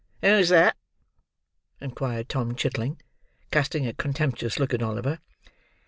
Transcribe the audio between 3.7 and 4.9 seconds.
a contemptuous look at